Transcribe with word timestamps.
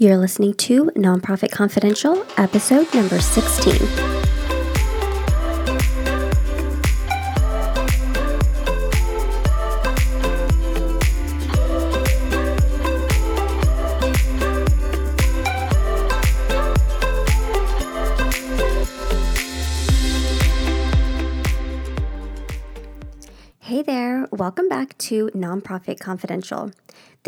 You're 0.00 0.16
listening 0.16 0.54
to 0.54 0.92
Nonprofit 0.94 1.50
Confidential, 1.50 2.24
episode 2.36 2.94
number 2.94 3.20
16. 3.20 3.74
Hey 23.58 23.82
there, 23.82 24.28
welcome 24.30 24.68
back 24.68 24.96
to 24.98 25.26
Nonprofit 25.34 25.98
Confidential. 25.98 26.70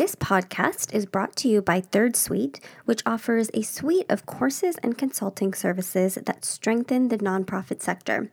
This 0.01 0.15
podcast 0.15 0.95
is 0.95 1.05
brought 1.05 1.35
to 1.35 1.47
you 1.47 1.61
by 1.61 1.79
Third 1.79 2.15
Suite, 2.15 2.59
which 2.85 3.03
offers 3.05 3.51
a 3.53 3.61
suite 3.61 4.07
of 4.09 4.25
courses 4.25 4.77
and 4.81 4.97
consulting 4.97 5.53
services 5.53 6.15
that 6.15 6.43
strengthen 6.43 7.09
the 7.09 7.19
nonprofit 7.19 7.83
sector. 7.83 8.31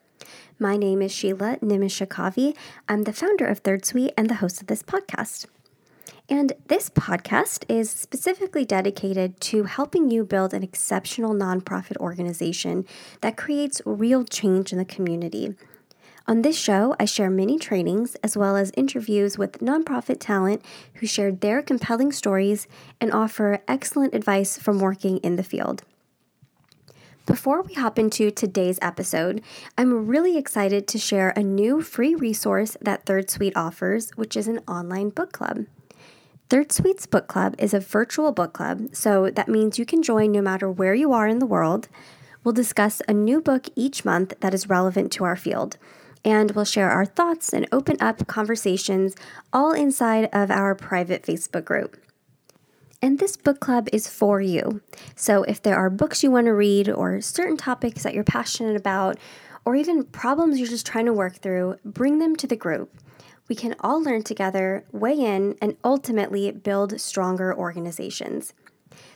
My 0.59 0.79
name 0.79 1.03
is 1.03 1.13
Sheila 1.13 1.59
Nimishakavi. 1.61 2.57
I'm 2.89 3.03
the 3.03 3.13
founder 3.13 3.45
of 3.45 3.59
Third 3.59 3.85
Suite 3.85 4.15
and 4.17 4.31
the 4.31 4.37
host 4.37 4.63
of 4.63 4.69
this 4.69 4.83
podcast. 4.83 5.45
And 6.31 6.55
this 6.69 6.89
podcast 6.89 7.67
is 7.69 7.91
specifically 7.91 8.65
dedicated 8.65 9.39
to 9.43 9.65
helping 9.65 10.11
you 10.11 10.25
build 10.25 10.55
an 10.55 10.63
exceptional 10.63 11.35
nonprofit 11.35 11.99
organization 11.99 12.87
that 13.21 13.37
creates 13.37 13.83
real 13.85 14.25
change 14.25 14.73
in 14.73 14.79
the 14.79 14.87
community 14.87 15.55
on 16.29 16.43
this 16.43 16.59
show, 16.59 16.95
I 17.01 17.07
share 17.07 17.31
many 17.31 17.59
trainings 17.59 18.15
as 18.17 18.37
well 18.37 18.55
as 18.55 18.71
interviews 18.77 19.39
with 19.39 19.61
nonprofit 19.61 20.19
talent 20.21 20.63
who 20.95 21.07
shared 21.07 21.41
their 21.41 21.63
compelling 21.63 22.13
stories 22.13 22.69
and 23.01 23.11
offer 23.11 23.63
excellent 23.67 24.15
advice 24.15 24.59
from 24.59 24.79
working 24.79 25.17
in 25.19 25.37
the 25.37 25.43
field. 25.43 25.85
Before 27.25 27.63
we 27.63 27.73
hop 27.73 27.99
into 27.99 28.31
today's 28.31 28.79
episode, 28.83 29.43
I'm 29.79 30.07
really 30.07 30.37
excited 30.37 30.87
to 30.89 30.99
share 30.99 31.31
a 31.31 31.43
new 31.43 31.81
free 31.81 32.15
resource 32.15 32.77
that 32.83 33.07
Third 33.07 33.31
Suite 33.31 33.57
offers, 33.57 34.11
which 34.11 34.37
is 34.37 34.49
an 34.49 34.61
online 34.69 35.09
book 35.09 35.33
club. 35.33 35.65
Third 36.51 36.73
Suite's 36.73 37.07
book 37.07 37.27
club 37.27 37.55
is 37.59 37.73
a 37.73 37.81
virtual 37.81 38.33
book 38.33 38.53
club, 38.53 38.91
so 38.93 39.31
that 39.31 39.49
means 39.49 39.79
you 39.79 39.87
can 39.87 40.03
join 40.03 40.33
no 40.33 40.43
matter 40.43 40.71
where 40.71 40.95
you 40.95 41.11
are 41.15 41.27
in 41.27 41.39
the 41.39 41.47
world. 41.47 41.89
We'll 42.45 42.53
discuss 42.53 43.01
a 43.09 43.15
new 43.15 43.41
book 43.41 43.69
each 43.75 44.05
month 44.05 44.35
that 44.41 44.53
is 44.53 44.69
relevant 44.69 45.11
to 45.13 45.25
our 45.25 45.37
field 45.37 45.79
and 46.25 46.53
we'll 46.53 46.65
share 46.65 46.91
our 46.91 47.07
thoughts 47.07 47.53
and 47.53 47.69
open 47.73 47.97
up 48.01 48.27
conversations 48.27 49.15
all 49.53 49.73
inside 49.73 50.29
of 50.33 50.51
our 50.51 50.75
private 50.75 51.23
Facebook 51.23 51.65
group. 51.65 51.97
And 53.01 53.19
this 53.19 53.37
book 53.37 53.61
club 53.61 53.89
is 53.93 54.09
for 54.09 54.41
you. 54.41 54.81
So 55.15 55.45
if 55.45 55.63
there 55.63 55.77
are 55.77 55.91
books 55.91 56.23
you 56.25 56.31
want 56.31 56.47
to 56.47 56.55
read, 56.55 56.89
or 56.89 57.21
certain 57.21 57.57
topics 57.57 58.03
that 58.03 58.13
you're 58.13 58.25
passionate 58.25 58.77
about, 58.77 59.19
or 59.65 59.77
even 59.77 60.05
problems 60.05 60.59
you're 60.59 60.69
just 60.69 60.87
trying 60.87 61.07
to 61.07 61.13
work 61.13 61.37
through, 61.37 61.77
bring 61.85 62.19
them 62.19 62.35
to 62.37 62.47
the 62.47 62.57
group. 62.57 62.91
We 63.49 63.55
can 63.55 63.77
all 63.81 64.03
learn 64.03 64.25
together, 64.25 64.85
weigh 64.93 65.21
in, 65.21 65.57
and 65.63 65.77
ultimately 65.85 66.51
build 66.51 67.01
stronger 67.01 67.57
organizations. 67.57 68.53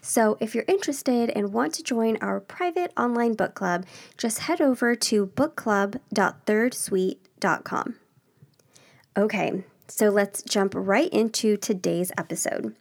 So, 0.05 0.37
if 0.41 0.53
you're 0.53 0.65
interested 0.67 1.31
and 1.31 1.53
want 1.53 1.75
to 1.75 1.83
join 1.85 2.19
our 2.21 2.41
private 2.41 2.93
online 2.97 3.35
book 3.35 3.55
club, 3.55 3.87
just 4.19 4.41
head 4.41 4.61
over 4.61 4.97
to 4.97 5.29
bookclub.thirdsuite.com. 5.29 7.95
Okay, 9.17 9.65
so 9.87 10.09
let's 10.09 10.43
jump 10.43 10.75
right 10.75 11.09
into 11.11 11.57
today's 11.57 12.11
episode. 12.19 12.75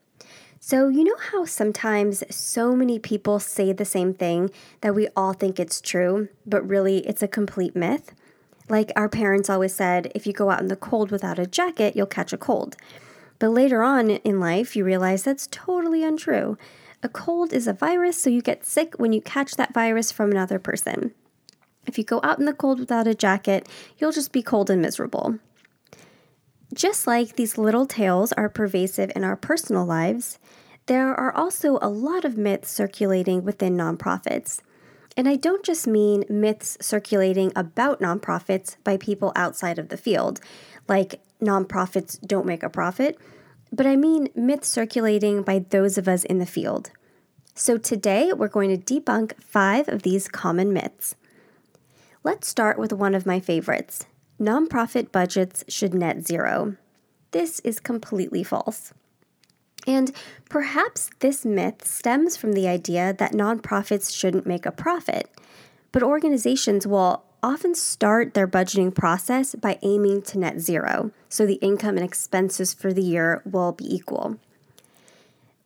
So, 0.60 0.88
you 0.88 1.04
know 1.04 1.18
how 1.32 1.46
sometimes 1.46 2.24
so 2.36 2.76
many 2.76 2.98
people 2.98 3.38
say 3.38 3.72
the 3.72 3.86
same 3.86 4.16
thing 4.16 4.50
that 4.82 4.96
we 4.96 5.08
all 5.16 5.34
think 5.34 5.60
it's 5.60 5.80
true, 5.80 6.28
but 6.48 6.68
really 6.68 7.08
it's 7.08 7.22
a 7.22 7.28
complete 7.28 7.76
myth? 7.76 8.16
Like 8.68 8.92
our 8.96 9.10
parents 9.10 9.48
always 9.48 9.76
said, 9.76 10.12
if 10.16 10.26
you 10.26 10.34
go 10.34 10.50
out 10.50 10.62
in 10.62 10.70
the 10.70 10.76
cold 10.76 11.12
without 11.12 11.38
a 11.38 11.46
jacket, 11.46 11.96
you'll 11.96 12.08
catch 12.08 12.34
a 12.34 12.38
cold. 12.38 12.78
But 13.38 13.50
later 13.50 13.84
on 13.84 14.10
in 14.10 14.40
life, 14.40 14.76
you 14.76 14.84
realize 14.84 15.22
that's 15.24 15.48
totally 15.52 16.04
untrue. 16.04 16.58
A 17.04 17.10
cold 17.10 17.52
is 17.52 17.68
a 17.68 17.74
virus, 17.74 18.22
so 18.22 18.30
you 18.30 18.42
get 18.42 18.66
sick 18.66 18.94
when 18.98 19.12
you 19.12 19.22
catch 19.22 19.56
that 19.56 19.74
virus 19.74 20.12
from 20.12 20.32
another 20.32 20.60
person. 20.60 21.14
If 21.88 21.98
you 21.98 22.04
go 22.04 22.20
out 22.24 22.38
in 22.38 22.46
the 22.46 22.54
cold 22.54 22.80
without 22.80 23.08
a 23.08 23.16
jacket, 23.16 23.68
you'll 23.98 24.12
just 24.12 24.32
be 24.32 24.44
cold 24.44 24.70
and 24.70 24.82
miserable. 24.82 25.40
Just 26.74 27.08
like 27.08 27.36
these 27.36 27.58
little 27.58 27.86
tales 27.86 28.32
are 28.34 28.50
pervasive 28.50 29.12
in 29.16 29.24
our 29.24 29.36
personal 29.36 29.84
lives, 29.84 30.38
there 30.86 31.14
are 31.14 31.36
also 31.36 31.80
a 31.82 31.90
lot 31.90 32.24
of 32.24 32.38
myths 32.38 32.70
circulating 32.70 33.44
within 33.44 33.76
nonprofits. 33.76 34.62
And 35.18 35.28
I 35.28 35.36
don't 35.36 35.66
just 35.66 35.88
mean 35.88 36.24
myths 36.30 36.78
circulating 36.80 37.52
about 37.56 38.00
nonprofits 38.00 38.78
by 38.84 38.98
people 38.98 39.34
outside 39.36 39.80
of 39.80 39.90
the 39.90 39.98
field, 39.98 40.40
like 40.88 41.22
nonprofits 41.42 42.20
don't 42.26 42.46
make 42.46 42.64
a 42.64 42.70
profit, 42.70 43.18
but 43.72 43.86
I 43.86 43.96
mean 43.96 44.30
myths 44.36 44.68
circulating 44.68 45.44
by 45.44 45.60
those 45.60 45.98
of 45.98 46.08
us 46.08 46.24
in 46.24 46.40
the 46.40 46.46
field. 46.46 46.92
So 47.56 47.78
today 47.78 48.34
we're 48.34 48.48
going 48.48 48.76
to 48.76 49.00
debunk 49.02 49.42
five 49.42 49.88
of 49.88 50.04
these 50.04 50.28
common 50.28 50.74
myths. 50.74 51.16
Let's 52.24 52.48
start 52.48 52.78
with 52.78 52.94
one 52.94 53.16
of 53.16 53.26
my 53.26 53.40
favorites 53.40 54.06
nonprofit 54.40 55.12
budgets 55.12 55.64
should 55.68 55.94
net 55.94 56.26
zero. 56.26 56.76
This 57.30 57.60
is 57.60 57.80
completely 57.80 58.44
false. 58.44 58.92
And 59.86 60.12
perhaps 60.50 61.12
this 61.20 61.46
myth 61.46 61.86
stems 61.86 62.38
from 62.38 62.54
the 62.54 62.68
idea 62.68 63.14
that 63.14 63.34
nonprofits 63.34 64.16
shouldn't 64.16 64.48
make 64.48 64.66
a 64.66 64.72
profit, 64.72 65.30
but 65.92 66.04
organizations 66.04 66.88
will 66.88 67.24
often 67.44 67.74
start 67.74 68.34
their 68.34 68.48
budgeting 68.48 68.94
process 68.94 69.56
by 69.56 69.80
aiming 69.82 70.22
to 70.22 70.38
net 70.38 70.60
zero, 70.60 71.12
so 71.28 71.46
the 71.46 71.56
income 71.56 71.98
and 71.98 72.06
expenses 72.06 72.74
for 72.74 72.94
the 72.94 73.02
year 73.02 73.42
will 73.46 73.72
be 73.72 73.94
equal. 73.94 74.38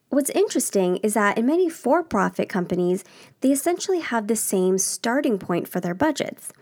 What's 0.10 0.30
interesting 0.30 0.98
is 0.98 1.16
that 1.16 1.38
in 1.38 1.46
many 1.46 1.68
for 1.68 2.02
profit 2.02 2.48
companies, 2.48 3.04
they 3.42 3.52
essentially 3.52 4.00
have 4.00 4.28
the 4.28 4.36
same 4.36 4.78
starting 4.78 5.38
point 5.38 5.68
for 5.68 5.82
their 5.82 5.94
budgets. 5.94 6.54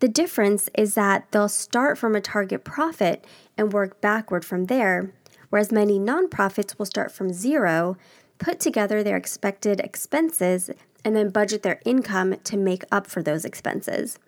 The 0.00 0.08
difference 0.08 0.68
is 0.76 0.94
that 0.94 1.30
they'll 1.30 1.48
start 1.48 1.98
from 1.98 2.16
a 2.16 2.20
target 2.20 2.64
profit 2.64 3.24
and 3.56 3.72
work 3.72 4.00
backward 4.00 4.44
from 4.44 4.66
there, 4.66 5.12
whereas 5.50 5.70
many 5.70 6.00
nonprofits 6.00 6.78
will 6.78 6.86
start 6.86 7.12
from 7.12 7.32
zero, 7.32 7.96
put 8.38 8.58
together 8.58 9.02
their 9.02 9.16
expected 9.16 9.80
expenses, 9.80 10.70
and 11.04 11.14
then 11.14 11.30
budget 11.30 11.62
their 11.62 11.80
income 11.84 12.34
to 12.42 12.56
make 12.56 12.82
up 12.90 13.06
for 13.06 13.22
those 13.22 13.44
expenses. 13.44 14.18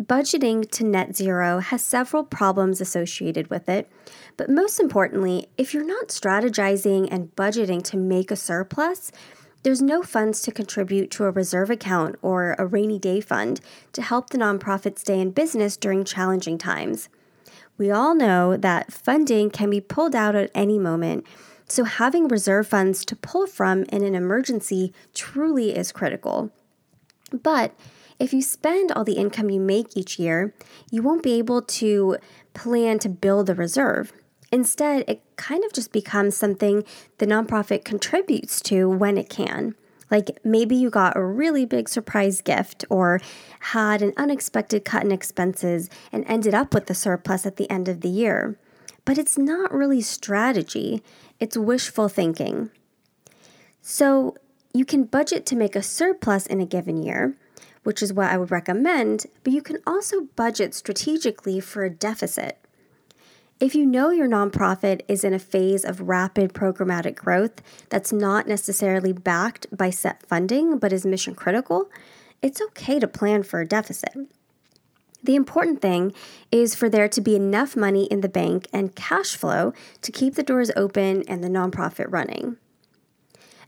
Budgeting 0.00 0.70
to 0.70 0.84
net 0.84 1.14
zero 1.14 1.58
has 1.58 1.82
several 1.82 2.24
problems 2.24 2.80
associated 2.80 3.50
with 3.50 3.68
it, 3.68 3.92
but 4.38 4.48
most 4.48 4.80
importantly, 4.80 5.48
if 5.58 5.74
you're 5.74 5.84
not 5.84 6.08
strategizing 6.08 7.06
and 7.10 7.36
budgeting 7.36 7.82
to 7.84 7.98
make 7.98 8.30
a 8.30 8.36
surplus, 8.36 9.12
there's 9.62 9.82
no 9.82 10.02
funds 10.02 10.40
to 10.40 10.52
contribute 10.52 11.10
to 11.10 11.24
a 11.24 11.30
reserve 11.30 11.68
account 11.68 12.16
or 12.22 12.56
a 12.58 12.64
rainy 12.64 12.98
day 12.98 13.20
fund 13.20 13.60
to 13.92 14.00
help 14.00 14.30
the 14.30 14.38
nonprofit 14.38 14.98
stay 14.98 15.20
in 15.20 15.32
business 15.32 15.76
during 15.76 16.02
challenging 16.04 16.56
times. 16.56 17.10
We 17.76 17.90
all 17.90 18.14
know 18.14 18.56
that 18.56 18.92
funding 18.92 19.50
can 19.50 19.68
be 19.68 19.82
pulled 19.82 20.14
out 20.14 20.34
at 20.34 20.50
any 20.54 20.78
moment, 20.78 21.26
so 21.68 21.84
having 21.84 22.26
reserve 22.26 22.66
funds 22.66 23.04
to 23.04 23.16
pull 23.16 23.46
from 23.46 23.82
in 23.84 24.02
an 24.02 24.14
emergency 24.14 24.94
truly 25.12 25.76
is 25.76 25.92
critical. 25.92 26.50
But 27.30 27.74
if 28.20 28.34
you 28.34 28.42
spend 28.42 28.92
all 28.92 29.02
the 29.02 29.14
income 29.14 29.48
you 29.50 29.58
make 29.58 29.96
each 29.96 30.18
year, 30.18 30.54
you 30.90 31.02
won't 31.02 31.22
be 31.22 31.38
able 31.38 31.62
to 31.62 32.18
plan 32.52 32.98
to 33.00 33.08
build 33.08 33.48
a 33.48 33.54
reserve. 33.54 34.12
Instead, 34.52 35.04
it 35.08 35.22
kind 35.36 35.64
of 35.64 35.72
just 35.72 35.90
becomes 35.90 36.36
something 36.36 36.84
the 37.18 37.26
nonprofit 37.26 37.84
contributes 37.84 38.60
to 38.60 38.88
when 38.88 39.16
it 39.16 39.30
can. 39.30 39.74
Like 40.10 40.38
maybe 40.44 40.76
you 40.76 40.90
got 40.90 41.16
a 41.16 41.24
really 41.24 41.64
big 41.64 41.88
surprise 41.88 42.42
gift 42.42 42.84
or 42.90 43.20
had 43.60 44.02
an 44.02 44.12
unexpected 44.16 44.84
cut 44.84 45.04
in 45.04 45.12
expenses 45.12 45.88
and 46.12 46.24
ended 46.26 46.52
up 46.52 46.74
with 46.74 46.90
a 46.90 46.94
surplus 46.94 47.46
at 47.46 47.56
the 47.56 47.70
end 47.70 47.88
of 47.88 48.00
the 48.00 48.08
year. 48.08 48.58
But 49.04 49.18
it's 49.18 49.38
not 49.38 49.72
really 49.72 50.02
strategy, 50.02 51.02
it's 51.38 51.56
wishful 51.56 52.08
thinking. 52.08 52.70
So 53.80 54.36
you 54.74 54.84
can 54.84 55.04
budget 55.04 55.46
to 55.46 55.56
make 55.56 55.74
a 55.74 55.82
surplus 55.82 56.46
in 56.46 56.60
a 56.60 56.66
given 56.66 57.02
year, 57.02 57.36
which 57.90 58.02
is 58.04 58.12
what 58.12 58.30
I 58.30 58.38
would 58.38 58.52
recommend, 58.52 59.26
but 59.42 59.52
you 59.52 59.60
can 59.60 59.78
also 59.84 60.28
budget 60.36 60.74
strategically 60.76 61.58
for 61.58 61.82
a 61.82 61.90
deficit. 61.90 62.64
If 63.58 63.74
you 63.74 63.84
know 63.84 64.10
your 64.10 64.28
nonprofit 64.28 65.00
is 65.08 65.24
in 65.24 65.34
a 65.34 65.40
phase 65.40 65.84
of 65.84 66.02
rapid 66.02 66.52
programmatic 66.52 67.16
growth 67.16 67.60
that's 67.88 68.12
not 68.12 68.46
necessarily 68.46 69.12
backed 69.12 69.66
by 69.76 69.90
set 69.90 70.24
funding 70.24 70.78
but 70.78 70.92
is 70.92 71.04
mission 71.04 71.34
critical, 71.34 71.90
it's 72.40 72.62
okay 72.62 73.00
to 73.00 73.08
plan 73.08 73.42
for 73.42 73.60
a 73.60 73.66
deficit. 73.66 74.16
The 75.24 75.34
important 75.34 75.82
thing 75.82 76.14
is 76.52 76.76
for 76.76 76.88
there 76.88 77.08
to 77.08 77.20
be 77.20 77.34
enough 77.34 77.74
money 77.74 78.04
in 78.04 78.20
the 78.20 78.28
bank 78.28 78.68
and 78.72 78.94
cash 78.94 79.34
flow 79.34 79.72
to 80.02 80.12
keep 80.12 80.36
the 80.36 80.44
doors 80.44 80.70
open 80.76 81.24
and 81.26 81.42
the 81.42 81.48
nonprofit 81.48 82.06
running. 82.08 82.56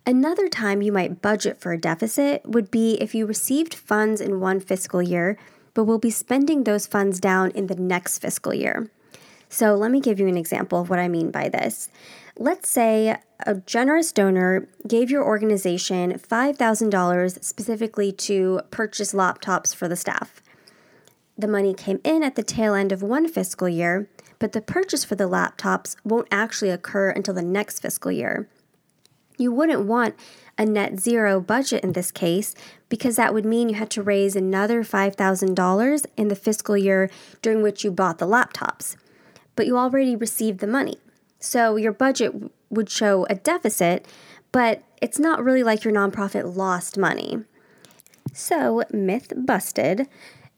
Another 0.05 0.49
time 0.49 0.83
you 0.83 0.91
might 0.91 1.23
budget 1.23 1.61
for 1.61 1.73
a 1.73 1.79
deficit 1.79 2.43
would 2.45 2.73
be 2.73 2.95
if 2.95 3.15
you 3.15 3.25
received 3.25 3.73
funds 3.73 4.21
in 4.21 4.41
one 4.41 4.59
fiscal 4.59 5.01
year, 5.01 5.39
but 5.75 5.85
will 5.85 5.99
be 5.99 6.11
spending 6.11 6.65
those 6.65 6.89
funds 6.89 7.21
down 7.21 7.53
in 7.53 7.69
the 7.69 7.77
next 7.77 8.19
fiscal 8.19 8.53
year. 8.53 8.91
So, 9.49 9.75
let 9.75 9.91
me 9.91 10.01
give 10.01 10.19
you 10.19 10.27
an 10.27 10.37
example 10.37 10.81
of 10.81 10.91
what 10.91 10.99
I 10.99 11.09
mean 11.09 11.31
by 11.31 11.49
this. 11.49 11.89
Let's 12.37 12.69
say 12.69 13.17
a 13.47 13.55
generous 13.55 14.11
donor 14.11 14.67
gave 14.89 15.11
your 15.11 15.25
organization 15.25 16.15
$5,000 16.15 17.45
specifically 17.45 18.11
to 18.13 18.61
purchase 18.71 19.13
laptops 19.13 19.75
for 19.75 19.89
the 19.89 19.97
staff. 19.97 20.43
The 21.39 21.49
money 21.49 21.75
came 21.75 22.01
in 22.03 22.23
at 22.23 22.35
the 22.35 22.43
tail 22.43 22.75
end 22.75 22.91
of 22.91 23.03
one 23.03 23.29
fiscal 23.29 23.69
year, 23.69 24.09
but 24.39 24.53
the 24.53 24.61
purchase 24.61 25.05
for 25.05 25.15
the 25.15 25.29
laptops 25.29 25.97
won't 26.03 26.29
actually 26.33 26.71
occur 26.71 27.11
until 27.11 27.35
the 27.35 27.43
next 27.43 27.81
fiscal 27.81 28.11
year. 28.11 28.49
You 29.39 29.53
wouldn't 29.53 29.87
want 29.87 30.15
a 30.59 30.65
net 30.65 31.01
zero 31.01 31.41
budget 31.41 31.83
in 31.83 31.93
this 31.93 32.11
case 32.11 32.55
because 32.89 33.17
that 33.17 33.33
would 33.33 33.47
mean 33.47 33.69
you 33.69 33.75
had 33.75 33.91
to 33.91 34.03
raise 34.03 34.37
another 34.37 34.85
$5,000 34.85 36.07
in 36.17 36.29
the 36.29 36.37
fiscal 36.37 36.77
year 36.77 37.11
during 37.41 37.63
which 37.63 37.85
you 37.85 37.91
bought 37.91 38.19
the 38.19 38.27
laptops. 38.27 38.97
But 39.57 39.67
you 39.67 39.79
already 39.79 40.15
received 40.15 40.61
the 40.61 40.67
money. 40.67 40.99
So 41.39 41.77
your 41.77 41.93
budget 41.93 42.35
would 42.71 42.91
show 42.91 43.27
a 43.29 43.35
deficit, 43.35 44.07
but 44.53 44.83
it's 45.01 45.19
not 45.19 45.43
really 45.43 45.63
like 45.63 45.85
your 45.85 45.95
nonprofit 45.95 46.57
lost 46.57 46.97
money. 46.97 47.45
So, 48.33 48.83
myth 48.93 49.33
busted 49.37 50.09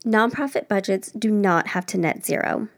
nonprofit 0.04 0.68
budgets 0.68 1.10
do 1.12 1.30
not 1.30 1.68
have 1.68 1.86
to 1.86 1.98
net 1.98 2.24
zero. 2.24 2.68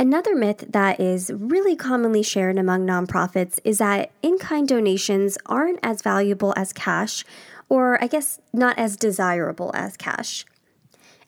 Another 0.00 0.34
myth 0.34 0.64
that 0.70 0.98
is 0.98 1.30
really 1.30 1.76
commonly 1.76 2.22
shared 2.22 2.56
among 2.56 2.86
nonprofits 2.86 3.60
is 3.64 3.76
that 3.76 4.10
in 4.22 4.38
kind 4.38 4.66
donations 4.66 5.36
aren't 5.44 5.78
as 5.82 6.00
valuable 6.00 6.54
as 6.56 6.72
cash, 6.72 7.22
or 7.68 8.02
I 8.02 8.06
guess 8.06 8.40
not 8.50 8.78
as 8.78 8.96
desirable 8.96 9.70
as 9.74 9.98
cash. 9.98 10.46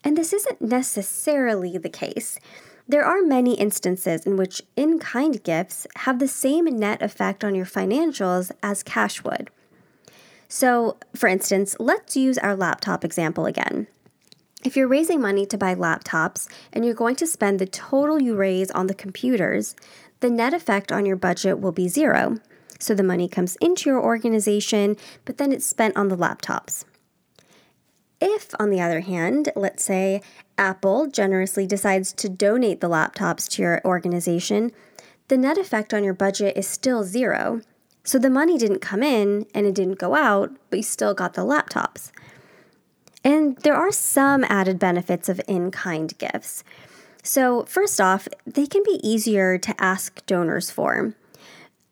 And 0.03 0.17
this 0.17 0.33
isn't 0.33 0.59
necessarily 0.59 1.77
the 1.77 1.87
case. 1.87 2.39
There 2.87 3.05
are 3.05 3.21
many 3.21 3.53
instances 3.53 4.25
in 4.25 4.37
which 4.37 4.63
in 4.75 4.97
kind 4.97 5.43
gifts 5.43 5.85
have 5.97 6.17
the 6.17 6.27
same 6.27 6.65
net 6.65 7.03
effect 7.03 7.43
on 7.43 7.53
your 7.53 7.67
financials 7.67 8.51
as 8.63 8.81
cash 8.81 9.23
would. 9.23 9.51
So, 10.47 10.97
for 11.15 11.29
instance, 11.29 11.75
let's 11.79 12.17
use 12.17 12.39
our 12.39 12.55
laptop 12.55 13.05
example 13.05 13.45
again. 13.45 13.85
If 14.63 14.77
you're 14.77 14.87
raising 14.87 15.19
money 15.19 15.45
to 15.47 15.57
buy 15.57 15.75
laptops 15.75 16.47
and 16.71 16.85
you're 16.85 16.93
going 16.93 17.17
to 17.17 17.27
spend 17.27 17.59
the 17.59 17.65
total 17.65 18.21
you 18.21 18.33
raise 18.33 18.71
on 18.71 18.87
the 18.87 18.93
computers, 18.93 19.75
the 20.21 20.29
net 20.29 20.53
effect 20.53 20.89
on 20.89 21.05
your 21.05 21.17
budget 21.17 21.59
will 21.59 21.73
be 21.73 21.89
zero. 21.89 22.37
So 22.79 22.95
the 22.95 23.03
money 23.03 23.27
comes 23.27 23.57
into 23.57 23.89
your 23.89 24.01
organization, 24.01 24.95
but 25.25 25.37
then 25.37 25.51
it's 25.51 25.65
spent 25.65 25.97
on 25.97 26.07
the 26.07 26.15
laptops. 26.15 26.85
If, 28.21 28.55
on 28.57 28.69
the 28.69 28.79
other 28.79 29.01
hand, 29.01 29.51
let's 29.53 29.83
say 29.83 30.21
Apple 30.57 31.07
generously 31.07 31.67
decides 31.67 32.13
to 32.13 32.29
donate 32.29 32.79
the 32.79 32.89
laptops 32.89 33.49
to 33.49 33.61
your 33.61 33.81
organization, 33.83 34.71
the 35.27 35.37
net 35.37 35.57
effect 35.57 35.93
on 35.93 36.05
your 36.05 36.13
budget 36.13 36.55
is 36.55 36.67
still 36.67 37.03
zero. 37.03 37.59
So 38.05 38.17
the 38.17 38.29
money 38.29 38.57
didn't 38.57 38.79
come 38.79 39.03
in 39.03 39.45
and 39.53 39.65
it 39.65 39.75
didn't 39.75 39.99
go 39.99 40.15
out, 40.15 40.51
but 40.69 40.77
you 40.77 40.83
still 40.83 41.13
got 41.13 41.33
the 41.33 41.41
laptops. 41.41 42.11
And 43.23 43.57
there 43.57 43.75
are 43.75 43.91
some 43.91 44.43
added 44.45 44.79
benefits 44.79 45.29
of 45.29 45.39
in 45.47 45.71
kind 45.71 46.17
gifts. 46.17 46.63
So, 47.23 47.63
first 47.63 48.01
off, 48.01 48.27
they 48.45 48.67
can 48.67 48.83
be 48.83 48.99
easier 49.01 49.57
to 49.57 49.81
ask 49.81 50.25
donors 50.25 50.69
for. 50.69 51.15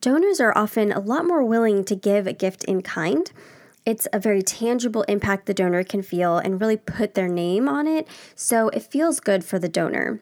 Donors 0.01 0.41
are 0.41 0.57
often 0.57 0.91
a 0.91 0.99
lot 0.99 1.25
more 1.25 1.43
willing 1.43 1.85
to 1.85 1.95
give 1.95 2.27
a 2.27 2.33
gift 2.33 2.63
in 2.65 2.81
kind 2.81 3.31
it's 3.85 4.07
a 4.13 4.19
very 4.19 4.43
tangible 4.43 5.03
impact 5.03 5.45
the 5.47 5.53
donor 5.53 5.83
can 5.83 6.03
feel 6.03 6.37
and 6.37 6.61
really 6.61 6.77
put 6.77 7.15
their 7.15 7.27
name 7.27 7.67
on 7.67 7.87
it, 7.87 8.07
so 8.35 8.69
it 8.69 8.83
feels 8.83 9.19
good 9.19 9.43
for 9.43 9.57
the 9.57 9.69
donor. 9.69 10.21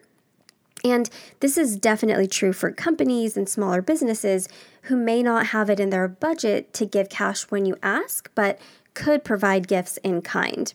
And 0.82 1.10
this 1.40 1.58
is 1.58 1.76
definitely 1.76 2.26
true 2.26 2.54
for 2.54 2.72
companies 2.72 3.36
and 3.36 3.46
smaller 3.46 3.82
businesses 3.82 4.48
who 4.82 4.96
may 4.96 5.22
not 5.22 5.48
have 5.48 5.68
it 5.68 5.78
in 5.78 5.90
their 5.90 6.08
budget 6.08 6.72
to 6.74 6.86
give 6.86 7.10
cash 7.10 7.42
when 7.50 7.66
you 7.66 7.76
ask, 7.82 8.30
but 8.34 8.58
could 8.94 9.24
provide 9.24 9.68
gifts 9.68 9.98
in 9.98 10.22
kind. 10.22 10.72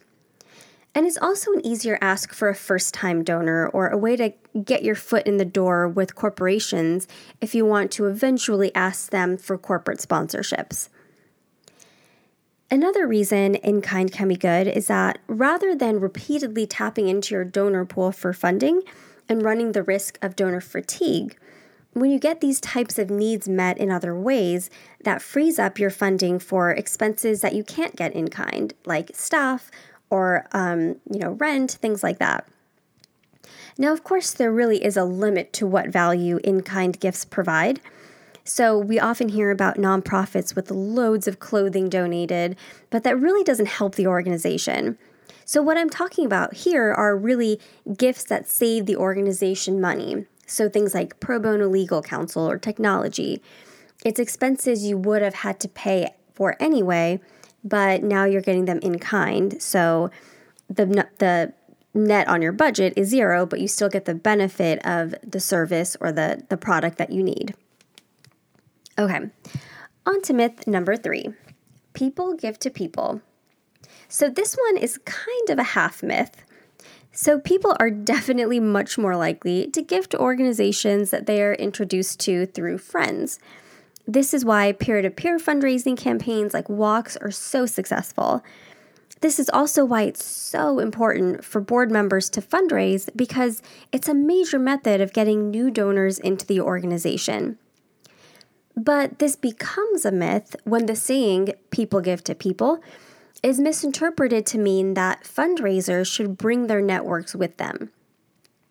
And 0.95 1.05
it's 1.05 1.17
also 1.21 1.51
an 1.51 1.65
easier 1.65 1.97
ask 1.99 2.33
for 2.33 2.47
a 2.47 2.55
first 2.55 2.93
time 2.93 3.21
donor 3.25 3.67
or 3.67 3.89
a 3.89 3.97
way 3.97 4.15
to 4.15 4.33
get 4.63 4.81
your 4.81 4.95
foot 4.95 5.27
in 5.27 5.35
the 5.35 5.45
door 5.45 5.89
with 5.89 6.15
corporations 6.15 7.05
if 7.41 7.53
you 7.53 7.65
want 7.65 7.91
to 7.91 8.05
eventually 8.05 8.73
ask 8.73 9.11
them 9.11 9.37
for 9.37 9.57
corporate 9.57 9.99
sponsorships. 9.99 10.87
Another 12.71 13.05
reason 13.05 13.55
in 13.55 13.81
kind 13.81 14.11
can 14.11 14.29
be 14.29 14.37
good 14.37 14.67
is 14.67 14.87
that 14.87 15.19
rather 15.27 15.75
than 15.75 15.99
repeatedly 15.99 16.65
tapping 16.65 17.09
into 17.09 17.35
your 17.35 17.43
donor 17.43 17.85
pool 17.85 18.13
for 18.13 18.31
funding 18.31 18.81
and 19.27 19.43
running 19.43 19.73
the 19.73 19.83
risk 19.83 20.17
of 20.21 20.35
donor 20.37 20.61
fatigue, 20.61 21.37
when 21.91 22.09
you 22.09 22.19
get 22.19 22.41
these 22.41 22.59
types 22.59 22.97
of 22.97 23.09
needs 23.09 23.47
met 23.47 23.77
in 23.77 23.91
other 23.91 24.15
ways, 24.15 24.69
that 25.03 25.21
frees 25.21 25.59
up 25.59 25.77
your 25.77 25.89
funding 25.89 26.39
for 26.39 26.71
expenses 26.71 27.41
that 27.41 27.53
you 27.53 27.63
can't 27.63 27.95
get 27.95 28.13
in 28.13 28.29
kind, 28.29 28.73
like 28.85 29.11
staff 29.13 29.69
or 30.09 30.47
um, 30.51 30.97
you 31.09 31.19
know 31.19 31.31
rent, 31.31 31.71
things 31.71 32.03
like 32.03 32.19
that. 32.19 32.47
Now, 33.77 33.91
of 33.91 34.03
course, 34.03 34.31
there 34.31 34.51
really 34.51 34.83
is 34.83 34.95
a 34.95 35.03
limit 35.03 35.51
to 35.53 35.67
what 35.67 35.89
value 35.89 36.39
in 36.43 36.61
kind 36.61 36.97
gifts 36.97 37.25
provide. 37.25 37.81
So 38.45 38.77
we 38.77 38.99
often 38.99 39.29
hear 39.29 39.49
about 39.49 39.77
nonprofits 39.77 40.55
with 40.55 40.69
loads 40.71 41.27
of 41.27 41.39
clothing 41.39 41.89
donated, 41.89 42.55
but 42.89 43.03
that 43.03 43.19
really 43.19 43.43
doesn't 43.43 43.65
help 43.65 43.95
the 43.95 44.07
organization. 44.07 44.97
So, 45.47 45.61
what 45.61 45.77
I'm 45.77 45.89
talking 45.89 46.25
about 46.25 46.53
here 46.53 46.91
are 46.91 47.15
really 47.15 47.59
gifts 47.97 48.23
that 48.25 48.47
save 48.47 48.85
the 48.85 48.95
organization 48.95 49.79
money. 49.81 50.25
So, 50.47 50.69
things 50.69 50.93
like 50.93 51.19
pro 51.19 51.39
bono 51.39 51.67
legal 51.67 52.01
counsel 52.01 52.49
or 52.49 52.57
technology. 52.57 53.41
It's 54.03 54.19
expenses 54.19 54.85
you 54.85 54.97
would 54.97 55.21
have 55.21 55.35
had 55.35 55.59
to 55.61 55.67
pay 55.67 56.13
for 56.33 56.55
anyway, 56.59 57.19
but 57.65 58.03
now 58.03 58.23
you're 58.23 58.41
getting 58.41 58.65
them 58.65 58.79
in 58.79 58.99
kind. 58.99 59.61
So, 59.61 60.11
the, 60.69 60.85
the 61.17 61.53
net 61.93 62.27
on 62.27 62.41
your 62.41 62.51
budget 62.51 62.93
is 62.95 63.09
zero, 63.09 63.45
but 63.45 63.59
you 63.59 63.67
still 63.67 63.89
get 63.89 64.05
the 64.05 64.15
benefit 64.15 64.85
of 64.85 65.15
the 65.23 65.39
service 65.39 65.97
or 65.99 66.11
the, 66.11 66.43
the 66.49 66.57
product 66.57 66.97
that 66.99 67.11
you 67.11 67.23
need. 67.23 67.55
Okay, 68.97 69.29
on 70.05 70.21
to 70.21 70.33
myth 70.33 70.67
number 70.67 70.95
three 70.95 71.33
people 71.93 72.33
give 72.33 72.59
to 72.59 72.69
people. 72.69 73.21
So, 74.07 74.29
this 74.29 74.55
one 74.55 74.77
is 74.77 74.99
kind 74.99 75.49
of 75.49 75.57
a 75.57 75.63
half 75.63 76.03
myth. 76.03 76.43
So, 77.11 77.39
people 77.39 77.75
are 77.79 77.89
definitely 78.13 78.59
much 78.59 78.97
more 78.97 79.15
likely 79.15 79.67
to 79.71 79.81
give 79.81 80.07
to 80.09 80.19
organizations 80.19 81.09
that 81.09 81.25
they 81.25 81.41
are 81.41 81.53
introduced 81.53 82.19
to 82.21 82.45
through 82.45 82.77
friends. 82.77 83.39
This 84.07 84.33
is 84.33 84.45
why 84.45 84.71
peer 84.71 85.01
to 85.01 85.09
peer 85.09 85.37
fundraising 85.37 85.97
campaigns 85.97 86.53
like 86.53 86.69
Walks 86.69 87.17
are 87.17 87.31
so 87.31 87.65
successful. 87.65 88.43
This 89.21 89.39
is 89.39 89.49
also 89.49 89.83
why 89.83 90.03
it's 90.03 90.23
so 90.23 90.79
important 90.79 91.43
for 91.43 91.59
board 91.59 91.89
members 91.89 92.29
to 92.31 92.41
fundraise 92.41 93.09
because 93.15 93.61
it's 93.91 94.07
a 94.07 94.13
major 94.13 94.59
method 94.59 95.01
of 95.01 95.13
getting 95.13 95.49
new 95.49 95.71
donors 95.71 96.19
into 96.19 96.45
the 96.45 96.59
organization. 96.59 97.57
But 98.77 99.19
this 99.19 99.35
becomes 99.35 100.05
a 100.05 100.11
myth 100.11 100.55
when 100.65 100.85
the 100.85 100.95
saying, 100.95 101.53
people 101.71 102.01
give 102.01 102.23
to 102.25 102.35
people, 102.35 102.83
is 103.41 103.59
misinterpreted 103.59 104.45
to 104.47 104.57
mean 104.57 104.95
that 104.95 105.23
fundraisers 105.23 106.11
should 106.11 106.37
bring 106.37 106.67
their 106.67 106.81
networks 106.81 107.33
with 107.33 107.57
them. 107.57 107.91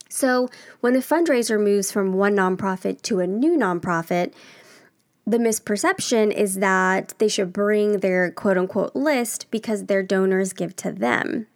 So, 0.08 0.48
when 0.80 0.94
a 0.94 1.00
fundraiser 1.00 1.60
moves 1.60 1.90
from 1.90 2.12
one 2.12 2.36
nonprofit 2.36 3.02
to 3.02 3.18
a 3.18 3.26
new 3.26 3.56
nonprofit, 3.56 4.32
the 5.26 5.38
misperception 5.38 6.32
is 6.32 6.56
that 6.56 7.14
they 7.18 7.28
should 7.28 7.52
bring 7.52 8.00
their 8.00 8.30
quote 8.30 8.58
unquote 8.58 8.94
list 8.94 9.46
because 9.50 9.86
their 9.86 10.02
donors 10.02 10.52
give 10.52 10.76
to 10.76 10.92
them. 10.92 11.46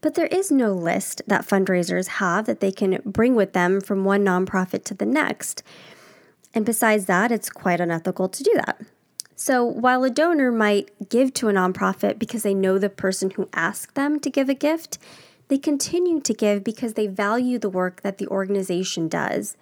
But 0.00 0.14
there 0.14 0.26
is 0.26 0.50
no 0.50 0.72
list 0.72 1.22
that 1.26 1.46
fundraisers 1.46 2.06
have 2.06 2.46
that 2.46 2.60
they 2.60 2.70
can 2.70 3.00
bring 3.04 3.34
with 3.34 3.52
them 3.52 3.80
from 3.80 4.04
one 4.04 4.24
nonprofit 4.24 4.84
to 4.84 4.94
the 4.94 5.06
next. 5.06 5.62
And 6.54 6.64
besides 6.64 7.06
that, 7.06 7.32
it's 7.32 7.50
quite 7.50 7.80
unethical 7.80 8.28
to 8.28 8.42
do 8.42 8.52
that. 8.54 8.80
So 9.34 9.64
while 9.64 10.02
a 10.04 10.10
donor 10.10 10.50
might 10.50 10.90
give 11.08 11.34
to 11.34 11.48
a 11.48 11.52
nonprofit 11.52 12.18
because 12.18 12.42
they 12.42 12.54
know 12.54 12.78
the 12.78 12.88
person 12.88 13.30
who 13.30 13.48
asked 13.52 13.94
them 13.94 14.18
to 14.20 14.30
give 14.30 14.48
a 14.48 14.54
gift, 14.54 14.98
they 15.48 15.58
continue 15.58 16.20
to 16.20 16.34
give 16.34 16.64
because 16.64 16.94
they 16.94 17.06
value 17.06 17.58
the 17.58 17.68
work 17.68 18.02
that 18.02 18.18
the 18.18 18.28
organization 18.28 19.08
does. 19.08 19.56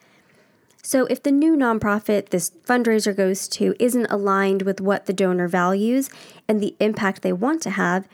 So 0.86 1.06
if 1.06 1.20
the 1.20 1.32
new 1.32 1.56
nonprofit 1.56 2.28
this 2.28 2.52
fundraiser 2.64 3.14
goes 3.14 3.48
to 3.48 3.74
isn't 3.80 4.06
aligned 4.06 4.62
with 4.62 4.80
what 4.80 5.06
the 5.06 5.12
donor 5.12 5.48
values 5.48 6.08
and 6.46 6.60
the 6.60 6.76
impact 6.78 7.22
they 7.22 7.32
want 7.32 7.60
to 7.62 7.70
have, 7.70 8.06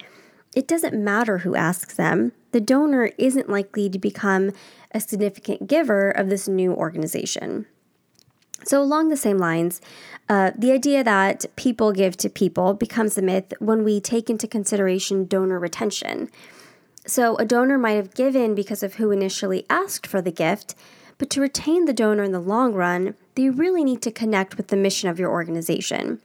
it 0.56 0.68
doesn't 0.68 0.94
matter 0.94 1.38
who 1.38 1.54
asks 1.54 1.94
them. 1.94 2.32
The 2.52 2.62
donor 2.62 3.10
isn't 3.18 3.50
likely 3.50 3.90
to 3.90 3.98
become 3.98 4.52
a 4.90 5.00
significant 5.00 5.66
giver 5.66 6.12
of 6.12 6.30
this 6.30 6.48
new 6.48 6.72
organization. 6.72 7.66
So, 8.64 8.80
along 8.80 9.10
the 9.10 9.18
same 9.18 9.36
lines, 9.36 9.82
uh, 10.30 10.52
the 10.56 10.72
idea 10.72 11.04
that 11.04 11.44
people 11.56 11.92
give 11.92 12.16
to 12.16 12.30
people 12.30 12.72
becomes 12.72 13.18
a 13.18 13.22
myth 13.22 13.52
when 13.58 13.84
we 13.84 14.00
take 14.00 14.30
into 14.30 14.48
consideration 14.48 15.26
donor 15.26 15.58
retention. 15.58 16.30
So, 17.06 17.36
a 17.36 17.44
donor 17.44 17.76
might 17.76 17.96
have 17.96 18.14
given 18.14 18.54
because 18.54 18.82
of 18.82 18.94
who 18.94 19.10
initially 19.10 19.66
asked 19.68 20.06
for 20.06 20.22
the 20.22 20.32
gift, 20.32 20.74
but 21.22 21.30
to 21.30 21.40
retain 21.40 21.84
the 21.84 21.92
donor 21.92 22.24
in 22.24 22.32
the 22.32 22.40
long 22.40 22.74
run, 22.74 23.14
they 23.36 23.48
really 23.48 23.84
need 23.84 24.02
to 24.02 24.10
connect 24.10 24.56
with 24.56 24.66
the 24.66 24.76
mission 24.76 25.08
of 25.08 25.20
your 25.20 25.30
organization. 25.30 26.20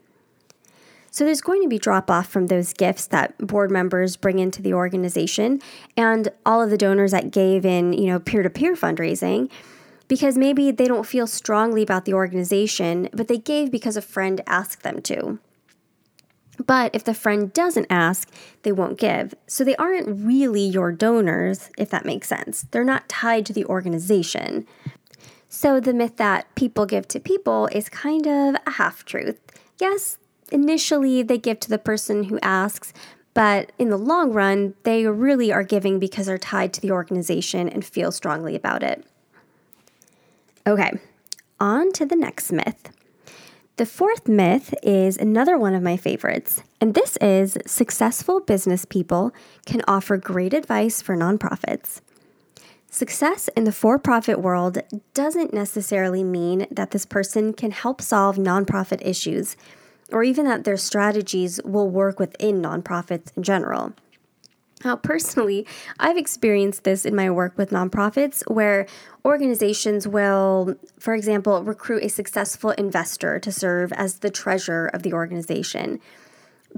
So 1.12 1.24
there's 1.24 1.40
going 1.40 1.62
to 1.62 1.68
be 1.68 1.78
drop 1.78 2.10
off 2.10 2.28
from 2.28 2.48
those 2.48 2.74
gifts 2.74 3.06
that 3.06 3.38
board 3.38 3.70
members 3.70 4.16
bring 4.18 4.40
into 4.40 4.60
the 4.60 4.74
organization 4.74 5.62
and 5.96 6.30
all 6.48 6.64
of 6.64 6.72
the 6.72 6.80
donors 6.80 7.12
that 7.12 7.30
gave 7.30 7.64
in, 7.64 7.94
you 7.94 8.08
know, 8.08 8.20
peer-to-peer 8.20 8.74
fundraising 8.74 9.52
because 10.08 10.36
maybe 10.36 10.72
they 10.72 10.88
don't 10.88 11.06
feel 11.06 11.28
strongly 11.28 11.84
about 11.84 12.06
the 12.06 12.16
organization, 12.16 13.08
but 13.14 13.28
they 13.28 13.38
gave 13.38 13.70
because 13.70 13.98
a 13.98 14.02
friend 14.02 14.42
asked 14.48 14.82
them 14.82 15.00
to. 15.04 15.38
But 16.66 16.96
if 16.96 17.04
the 17.04 17.14
friend 17.14 17.54
doesn't 17.54 17.88
ask, 17.90 18.32
they 18.64 18.72
won't 18.72 18.98
give. 18.98 19.36
So 19.46 19.64
they 19.64 19.76
aren't 19.76 20.26
really 20.26 20.62
your 20.62 20.92
donors, 20.92 21.70
if 21.78 21.90
that 21.92 22.06
makes 22.06 22.28
sense. 22.28 22.66
They're 22.72 22.84
not 22.84 23.08
tied 23.08 23.46
to 23.46 23.54
the 23.54 23.66
organization. 23.66 24.66
So 25.50 25.80
the 25.80 25.94
myth 25.94 26.18
that 26.18 26.54
people 26.56 26.86
give 26.86 27.08
to 27.10 27.20
people 27.20 27.68
is 27.72 27.90
kind 27.90 28.28
of 28.28 28.56
a 28.66 28.72
half 28.72 29.06
truth. 29.06 29.40
Yes, 29.80 30.18
initially 30.52 31.24
they 31.24 31.38
give 31.38 31.60
to 31.62 31.70
the 31.70 31.78
person 31.78 32.26
who 32.26 32.40
asks, 32.42 32.92
but 33.34 33.72
in 33.78 33.90
the 33.90 33.98
long 33.98 34.34
run, 34.34 34.74
they 34.84 35.06
really 35.06 35.54
are 35.54 35.64
giving 35.64 36.00
because 36.00 36.26
they're 36.26 36.40
tied 36.40 36.74
to 36.74 36.82
the 36.82 36.92
organization 36.92 37.70
and 37.70 37.86
feel 37.86 38.12
strongly 38.12 38.56
about 38.56 38.82
it. 38.82 39.06
Okay, 40.66 41.00
on 41.60 41.92
to 41.94 42.06
the 42.06 42.16
next 42.16 42.52
myth. 42.52 42.90
The 43.78 43.86
fourth 43.86 44.28
myth 44.28 44.74
is 44.82 45.18
another 45.18 45.56
one 45.56 45.76
of 45.76 45.84
my 45.84 45.98
favorites, 45.98 46.64
and 46.82 46.96
this 46.96 47.16
is 47.18 47.60
successful 47.68 48.40
business 48.40 48.86
people 48.86 49.32
can 49.68 49.84
offer 49.88 50.18
great 50.18 50.56
advice 50.56 51.00
for 51.00 51.16
nonprofits. 51.16 52.02
Success 52.90 53.50
in 53.50 53.66
the 53.66 53.72
for 53.72 54.00
profit 54.00 54.42
world 54.42 54.80
doesn't 55.14 55.54
necessarily 55.54 56.24
mean 56.24 56.66
that 56.72 56.90
this 56.90 57.06
person 57.06 57.54
can 57.54 57.70
help 57.70 58.02
solve 58.02 58.38
nonprofit 58.38 59.06
issues 59.06 59.56
or 60.12 60.24
even 60.24 60.46
that 60.46 60.64
their 60.64 60.78
strategies 60.78 61.60
will 61.64 61.88
work 61.88 62.20
within 62.20 62.60
nonprofits 62.60 63.30
in 63.38 63.44
general. 63.44 63.94
Now, 64.86 64.96
personally, 64.96 65.66
I've 66.00 66.18
experienced 66.18 66.84
this 66.84 67.04
in 67.04 67.16
my 67.16 67.32
work 67.32 67.58
with 67.58 67.72
nonprofits 67.72 68.44
where 68.50 68.86
organizations 69.26 70.08
will, 70.08 70.76
for 71.00 71.16
example, 71.16 71.64
recruit 71.64 72.04
a 72.04 72.10
successful 72.10 72.72
investor 72.72 73.40
to 73.40 73.52
serve 73.52 73.92
as 73.94 74.20
the 74.20 74.30
treasurer 74.30 74.88
of 74.88 75.02
the 75.02 75.14
organization. 75.14 76.00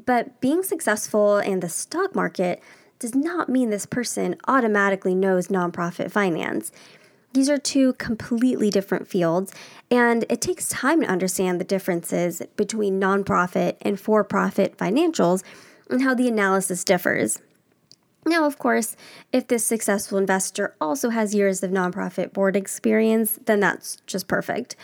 But 0.05 0.39
being 0.39 0.63
successful 0.63 1.37
in 1.37 1.59
the 1.59 1.69
stock 1.69 2.15
market 2.15 2.61
does 2.99 3.15
not 3.15 3.49
mean 3.49 3.69
this 3.69 3.85
person 3.85 4.35
automatically 4.47 5.15
knows 5.15 5.47
nonprofit 5.47 6.09
finance. 6.09 6.71
These 7.33 7.49
are 7.49 7.57
two 7.57 7.93
completely 7.93 8.69
different 8.69 9.07
fields, 9.07 9.53
and 9.91 10.25
it 10.29 10.41
takes 10.41 10.69
time 10.69 11.01
to 11.01 11.07
understand 11.07 11.59
the 11.59 11.65
differences 11.65 12.41
between 12.55 12.99
nonprofit 12.99 13.75
and 13.81 13.99
for 13.99 14.23
profit 14.23 14.77
financials 14.77 15.43
and 15.89 16.01
how 16.01 16.15
the 16.15 16.27
analysis 16.27 16.83
differs. 16.83 17.39
Now, 18.25 18.45
of 18.45 18.57
course, 18.57 18.95
if 19.31 19.47
this 19.47 19.65
successful 19.65 20.17
investor 20.17 20.75
also 20.79 21.09
has 21.09 21.33
years 21.33 21.63
of 21.63 21.71
nonprofit 21.71 22.33
board 22.33 22.55
experience, 22.55 23.39
then 23.45 23.59
that's 23.59 23.97
just 24.05 24.27
perfect. 24.27 24.75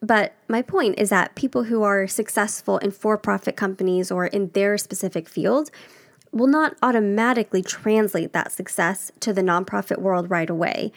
But 0.00 0.34
my 0.48 0.62
point 0.62 0.98
is 0.98 1.10
that 1.10 1.34
people 1.34 1.64
who 1.64 1.82
are 1.82 2.06
successful 2.06 2.78
in 2.78 2.92
for 2.92 3.18
profit 3.18 3.56
companies 3.56 4.10
or 4.10 4.26
in 4.26 4.50
their 4.50 4.78
specific 4.78 5.28
field 5.28 5.70
will 6.30 6.46
not 6.46 6.76
automatically 6.82 7.62
translate 7.62 8.32
that 8.32 8.52
success 8.52 9.10
to 9.20 9.32
the 9.32 9.42
nonprofit 9.42 9.98
world 9.98 10.30
right 10.30 10.48
away. 10.48 10.92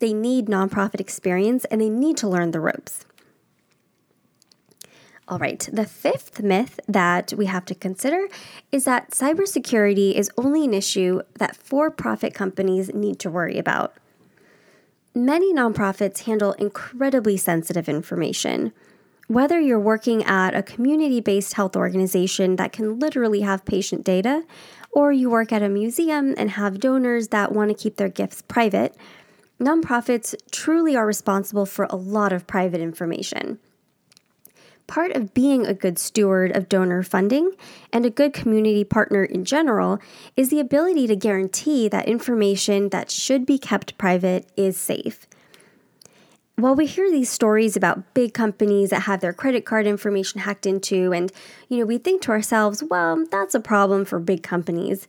They 0.00 0.12
need 0.12 0.46
nonprofit 0.46 1.00
experience 1.00 1.64
and 1.66 1.80
they 1.80 1.90
need 1.90 2.16
to 2.18 2.28
learn 2.28 2.50
the 2.50 2.60
ropes. 2.60 3.04
All 5.28 5.38
right, 5.38 5.68
the 5.72 5.86
fifth 5.86 6.42
myth 6.42 6.80
that 6.88 7.32
we 7.36 7.46
have 7.46 7.64
to 7.66 7.74
consider 7.74 8.28
is 8.72 8.84
that 8.84 9.12
cybersecurity 9.12 10.14
is 10.14 10.30
only 10.36 10.64
an 10.64 10.74
issue 10.74 11.22
that 11.38 11.54
for 11.54 11.90
profit 11.90 12.34
companies 12.34 12.92
need 12.92 13.20
to 13.20 13.30
worry 13.30 13.56
about. 13.56 13.94
Many 15.14 15.54
nonprofits 15.54 16.24
handle 16.24 16.52
incredibly 16.54 17.36
sensitive 17.36 17.88
information. 17.88 18.72
Whether 19.28 19.60
you're 19.60 19.78
working 19.78 20.24
at 20.24 20.56
a 20.56 20.62
community 20.62 21.20
based 21.20 21.54
health 21.54 21.76
organization 21.76 22.56
that 22.56 22.72
can 22.72 22.98
literally 22.98 23.42
have 23.42 23.64
patient 23.64 24.04
data, 24.04 24.42
or 24.90 25.12
you 25.12 25.30
work 25.30 25.52
at 25.52 25.62
a 25.62 25.68
museum 25.68 26.34
and 26.36 26.50
have 26.50 26.80
donors 26.80 27.28
that 27.28 27.52
want 27.52 27.70
to 27.70 27.80
keep 27.80 27.96
their 27.96 28.08
gifts 28.08 28.42
private, 28.42 28.96
nonprofits 29.60 30.34
truly 30.50 30.96
are 30.96 31.06
responsible 31.06 31.64
for 31.64 31.86
a 31.88 31.96
lot 31.96 32.32
of 32.32 32.46
private 32.46 32.80
information. 32.80 33.60
Part 34.86 35.12
of 35.12 35.32
being 35.32 35.66
a 35.66 35.74
good 35.74 35.98
steward 35.98 36.54
of 36.56 36.68
donor 36.68 37.02
funding 37.02 37.52
and 37.92 38.04
a 38.04 38.10
good 38.10 38.32
community 38.32 38.84
partner 38.84 39.24
in 39.24 39.44
general 39.44 39.98
is 40.36 40.50
the 40.50 40.60
ability 40.60 41.06
to 41.06 41.16
guarantee 41.16 41.88
that 41.88 42.08
information 42.08 42.90
that 42.90 43.10
should 43.10 43.46
be 43.46 43.58
kept 43.58 43.96
private 43.96 44.50
is 44.56 44.76
safe. 44.76 45.26
While 46.56 46.74
we 46.74 46.86
hear 46.86 47.10
these 47.10 47.30
stories 47.30 47.76
about 47.76 48.12
big 48.12 48.34
companies 48.34 48.90
that 48.90 49.02
have 49.02 49.20
their 49.20 49.32
credit 49.32 49.64
card 49.64 49.86
information 49.86 50.40
hacked 50.40 50.66
into, 50.66 51.12
and 51.12 51.32
you 51.68 51.78
know, 51.78 51.86
we 51.86 51.96
think 51.96 52.20
to 52.22 52.30
ourselves, 52.30 52.82
well, 52.82 53.24
that's 53.30 53.54
a 53.54 53.60
problem 53.60 54.04
for 54.04 54.18
big 54.18 54.42
companies. 54.42 55.08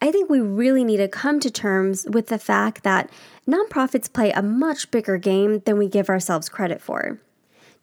I 0.00 0.10
think 0.10 0.28
we 0.28 0.40
really 0.40 0.82
need 0.82 0.96
to 0.96 1.06
come 1.06 1.38
to 1.38 1.50
terms 1.50 2.06
with 2.10 2.26
the 2.26 2.38
fact 2.38 2.82
that 2.82 3.08
nonprofits 3.46 4.12
play 4.12 4.32
a 4.32 4.42
much 4.42 4.90
bigger 4.90 5.16
game 5.16 5.60
than 5.60 5.78
we 5.78 5.88
give 5.88 6.08
ourselves 6.08 6.48
credit 6.48 6.82
for. 6.82 7.20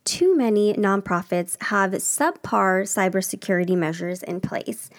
Too 0.09 0.35
many 0.35 0.73
nonprofits 0.73 1.55
have 1.65 1.91
subpar 1.91 2.81
cybersecurity 2.81 3.77
measures 3.77 4.23
in 4.23 4.41
place. 4.41 4.89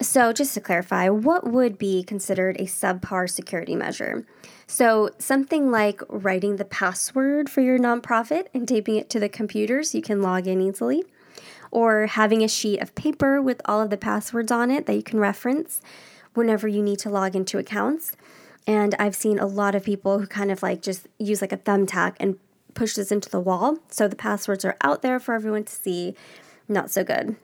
So, 0.00 0.32
just 0.32 0.52
to 0.54 0.60
clarify, 0.60 1.08
what 1.10 1.46
would 1.46 1.78
be 1.78 2.02
considered 2.02 2.56
a 2.56 2.64
subpar 2.64 3.30
security 3.30 3.76
measure? 3.76 4.26
So, 4.66 5.10
something 5.18 5.70
like 5.70 6.02
writing 6.08 6.56
the 6.56 6.64
password 6.64 7.48
for 7.48 7.60
your 7.60 7.78
nonprofit 7.78 8.46
and 8.52 8.66
taping 8.66 8.96
it 8.96 9.08
to 9.10 9.20
the 9.20 9.28
computer 9.28 9.84
so 9.84 9.96
you 9.96 10.02
can 10.02 10.22
log 10.22 10.48
in 10.48 10.60
easily, 10.60 11.04
or 11.70 12.06
having 12.06 12.42
a 12.42 12.48
sheet 12.48 12.80
of 12.80 12.96
paper 12.96 13.40
with 13.40 13.62
all 13.66 13.80
of 13.80 13.90
the 13.90 13.96
passwords 13.96 14.50
on 14.50 14.72
it 14.72 14.86
that 14.86 14.96
you 14.96 15.04
can 15.04 15.20
reference 15.20 15.80
whenever 16.34 16.66
you 16.66 16.82
need 16.82 16.98
to 16.98 17.10
log 17.10 17.36
into 17.36 17.58
accounts. 17.58 18.16
And 18.66 18.96
I've 18.98 19.14
seen 19.14 19.38
a 19.38 19.46
lot 19.46 19.76
of 19.76 19.84
people 19.84 20.18
who 20.18 20.26
kind 20.26 20.50
of 20.50 20.64
like 20.64 20.82
just 20.82 21.06
use 21.20 21.40
like 21.40 21.52
a 21.52 21.56
thumbtack 21.56 22.16
and 22.18 22.40
push 22.74 22.94
this 22.94 23.12
into 23.12 23.28
the 23.28 23.40
wall. 23.40 23.78
So 23.88 24.08
the 24.08 24.16
passwords 24.16 24.64
are 24.64 24.76
out 24.82 25.02
there 25.02 25.18
for 25.18 25.34
everyone 25.34 25.64
to 25.64 25.72
see. 25.72 26.14
Not 26.68 26.90
so 26.90 27.04
good. 27.04 27.36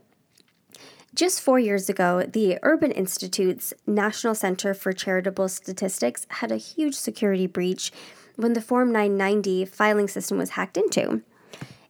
Just 1.15 1.41
four 1.41 1.59
years 1.59 1.89
ago, 1.89 2.23
the 2.23 2.59
Urban 2.63 2.93
Institute's 2.93 3.73
National 3.87 4.35
Center 4.35 4.75
for 4.75 4.93
Charitable 4.93 5.49
Statistics 5.49 6.27
had 6.29 6.53
a 6.53 6.57
huge 6.57 6.95
security 6.95 7.47
breach 7.47 7.91
when 8.37 8.53
the 8.53 8.61
Form 8.61 8.93
990 8.93 9.65
filing 9.65 10.07
system 10.07 10.39
was 10.39 10.51
hacked 10.51 10.77
into. 10.77 11.23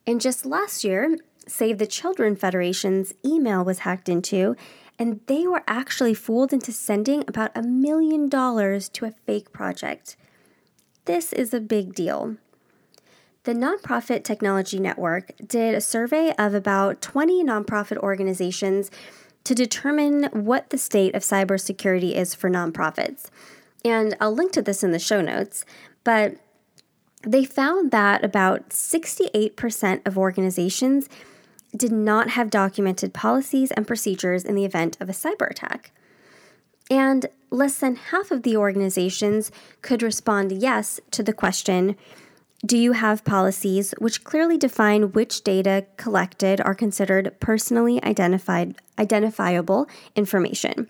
And 0.06 0.20
just 0.20 0.46
last 0.46 0.84
year, 0.84 1.18
Save 1.46 1.78
the 1.78 1.86
Children 1.86 2.36
Federation's 2.36 3.12
email 3.24 3.64
was 3.64 3.80
hacked 3.80 4.08
into, 4.08 4.54
and 4.98 5.20
they 5.26 5.46
were 5.46 5.62
actually 5.66 6.14
fooled 6.14 6.52
into 6.52 6.72
sending 6.72 7.24
about 7.26 7.50
a 7.54 7.62
million 7.62 8.28
dollars 8.28 8.88
to 8.90 9.04
a 9.04 9.14
fake 9.26 9.52
project. 9.52 10.16
This 11.04 11.32
is 11.32 11.52
a 11.52 11.60
big 11.60 11.94
deal. 11.94 12.36
The 13.44 13.54
Nonprofit 13.54 14.24
Technology 14.24 14.78
Network 14.78 15.32
did 15.46 15.74
a 15.74 15.80
survey 15.80 16.34
of 16.38 16.54
about 16.54 17.00
20 17.00 17.44
nonprofit 17.44 17.96
organizations 17.98 18.90
to 19.44 19.54
determine 19.54 20.24
what 20.32 20.70
the 20.70 20.78
state 20.78 21.14
of 21.14 21.22
cybersecurity 21.22 22.14
is 22.14 22.34
for 22.34 22.50
nonprofits. 22.50 23.30
And 23.84 24.16
I'll 24.20 24.34
link 24.34 24.52
to 24.52 24.62
this 24.62 24.82
in 24.82 24.90
the 24.90 24.98
show 24.98 25.20
notes, 25.20 25.64
but 26.04 26.36
they 27.22 27.44
found 27.44 27.90
that 27.90 28.24
about 28.24 28.70
68% 28.70 30.06
of 30.06 30.18
organizations 30.18 31.08
did 31.76 31.92
not 31.92 32.30
have 32.30 32.50
documented 32.50 33.14
policies 33.14 33.70
and 33.70 33.86
procedures 33.86 34.44
in 34.44 34.54
the 34.54 34.64
event 34.64 34.96
of 35.00 35.08
a 35.08 35.12
cyber 35.12 35.48
attack. 35.48 35.92
And 36.90 37.26
less 37.50 37.78
than 37.78 37.96
half 37.96 38.30
of 38.30 38.42
the 38.42 38.56
organizations 38.56 39.50
could 39.82 40.02
respond 40.02 40.52
yes 40.52 41.00
to 41.10 41.22
the 41.22 41.32
question 41.32 41.96
Do 42.66 42.76
you 42.76 42.92
have 42.92 43.24
policies 43.24 43.94
which 43.98 44.24
clearly 44.24 44.58
define 44.58 45.12
which 45.12 45.44
data 45.44 45.86
collected 45.96 46.60
are 46.60 46.74
considered 46.74 47.36
personally 47.38 48.02
identified, 48.02 48.74
identifiable 48.98 49.88
information? 50.16 50.88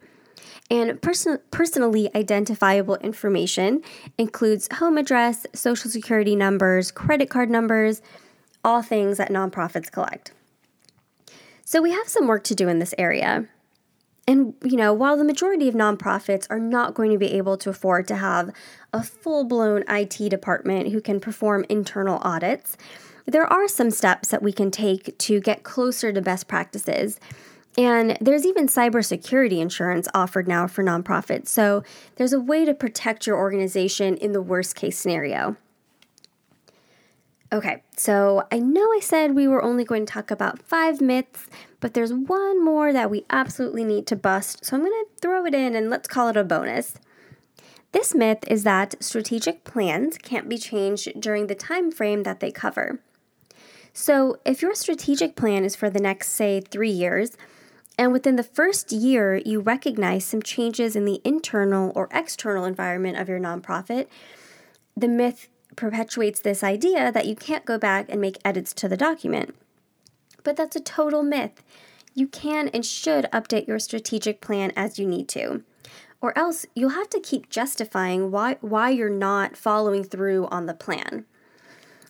And 0.71 1.01
person, 1.03 1.39
personally 1.51 2.11
identifiable 2.15 2.97
information 2.97 3.83
includes 4.17 4.69
home 4.73 4.97
address, 4.97 5.47
social 5.55 5.91
security 5.91 6.35
numbers, 6.35 6.91
credit 6.91 7.29
card 7.29 7.51
numbers, 7.51 8.01
all 8.65 8.83
things 8.83 9.19
that 9.19 9.31
nonprofits 9.31 9.93
collect. 9.93 10.33
So 11.65 11.83
we 11.83 11.93
have 11.93 12.09
some 12.09 12.27
work 12.27 12.45
to 12.45 12.55
do 12.55 12.69
in 12.69 12.79
this 12.79 12.95
area. 12.97 13.47
And, 14.29 14.53
you 14.63 14.77
know, 14.77 14.93
while 14.93 15.17
the 15.17 15.25
majority 15.25 15.69
of 15.69 15.75
nonprofits 15.75 16.47
are 16.51 16.59
not 16.59 16.93
going 16.93 17.11
to 17.13 17.19
be 17.19 17.33
able 17.33 17.57
to 17.57 17.71
afford 17.71 18.07
to 18.09 18.17
have 18.17 18.51
a 18.93 19.03
full 19.03 19.45
blown 19.45 19.85
IT 19.89 20.29
department 20.29 20.93
who 20.93 21.01
can 21.01 21.19
perform 21.19 21.65
internal 21.71 22.19
audits, 22.19 22.77
there 23.25 23.47
are 23.47 23.67
some 23.67 23.91
steps 23.91 24.29
that 24.29 24.43
we 24.43 24.53
can 24.53 24.71
take 24.71 25.17
to 25.17 25.41
get 25.41 25.63
closer 25.63 26.13
to 26.13 26.21
best 26.21 26.47
practices. 26.47 27.19
And 27.79 28.19
there's 28.21 28.45
even 28.45 28.67
cybersecurity 28.67 29.61
insurance 29.61 30.09
offered 30.13 30.47
now 30.47 30.67
for 30.67 30.85
nonprofits. 30.85 31.49
So 31.49 31.83
there's 32.17 32.35
a 32.35 32.41
way 32.41 32.67
to 32.67 32.75
protect 32.75 33.27
your 33.27 33.39
organization 33.39 34.19
in 34.19 34.33
the 34.33 34.43
worst 34.43 34.77
case 34.77 34.99
scenario. 34.99 35.57
Okay, 37.51 37.83
so 37.97 38.47
I 38.53 38.59
know 38.59 38.93
I 38.93 39.01
said 39.01 39.35
we 39.35 39.49
were 39.49 39.63
only 39.63 39.83
going 39.83 40.05
to 40.05 40.13
talk 40.13 40.31
about 40.31 40.61
five 40.61 41.01
myths, 41.01 41.49
but 41.81 41.95
there's 41.95 42.13
one 42.13 42.63
more 42.63 42.93
that 42.93 43.11
we 43.11 43.25
absolutely 43.31 43.85
need 43.85 44.07
to 44.09 44.17
bust. 44.17 44.67
So 44.67 44.77
I'm 44.77 44.83
going 44.83 44.93
to 44.93 45.21
throw 45.23 45.47
it 45.47 45.55
in 45.55 45.75
and 45.75 45.89
let's 45.89 46.09
call 46.09 46.29
it 46.29 46.37
a 46.37 46.45
bonus. 46.45 46.99
This 47.93 48.15
myth 48.15 48.45
is 48.49 48.65
that 48.65 49.03
strategic 49.03 49.65
plans 49.65 50.19
can't 50.19 50.47
be 50.47 50.59
changed 50.59 51.19
during 51.19 51.47
the 51.47 51.55
time 51.55 51.91
frame 51.91 52.25
that 52.25 52.41
they 52.41 52.51
cover. 52.51 53.01
So, 53.95 54.37
if 54.45 54.61
your 54.61 54.75
strategic 54.75 55.35
plan 55.35 55.65
is 55.65 55.75
for 55.75 55.89
the 55.89 55.99
next 55.99 56.29
say 56.29 56.61
3 56.61 56.91
years, 56.91 57.37
and 57.97 58.13
within 58.13 58.37
the 58.37 58.43
first 58.43 58.93
year 58.93 59.37
you 59.37 59.61
recognize 59.61 60.25
some 60.25 60.43
changes 60.43 60.95
in 60.95 61.07
the 61.07 61.23
internal 61.25 61.93
or 61.97 62.09
external 62.13 62.67
environment 62.67 63.17
of 63.17 63.29
your 63.29 63.41
nonprofit, 63.41 64.07
the 64.95 65.09
myth 65.09 65.49
perpetuates 65.79 66.41
this 66.41 66.65
idea 66.65 67.13
that 67.13 67.27
you 67.27 67.37
can't 67.37 67.65
go 67.65 67.79
back 67.79 68.07
and 68.09 68.21
make 68.21 68.37
edits 68.45 68.75
to 68.75 68.89
the 68.89 68.97
document. 68.97 69.55
But 70.43 70.57
that's 70.57 70.75
a 70.75 70.81
total 70.81 71.23
myth. 71.23 71.63
You 72.15 72.27
can 72.27 72.67
and 72.69 72.85
should 72.85 73.27
update 73.33 73.69
your 73.69 73.79
strategic 73.79 74.41
plan 74.41 74.73
as 74.75 74.99
you 74.99 75.07
need 75.07 75.29
to. 75.29 75.63
Or 76.21 76.37
else 76.37 76.67
you'll 76.75 76.91
have 76.91 77.09
to 77.11 77.21
keep 77.21 77.49
justifying 77.49 78.33
why, 78.33 78.57
why 78.61 78.91
you're 78.91 79.09
not 79.09 79.57
following 79.57 80.03
through 80.03 80.49
on 80.49 80.67
the 80.67 80.75
plan. 80.75 81.27